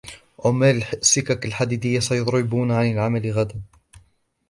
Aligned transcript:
عمال 0.45 0.83
السكك 0.93 1.45
الحديدية 1.45 1.99
سيضربون 1.99 2.71
عن 2.71 2.91
العمل 2.91 3.31
غداً. 3.31 3.61